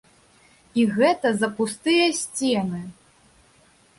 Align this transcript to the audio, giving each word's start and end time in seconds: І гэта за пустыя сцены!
І 0.83 0.85
гэта 0.95 1.27
за 1.41 1.49
пустыя 1.59 2.07
сцены! 2.21 2.81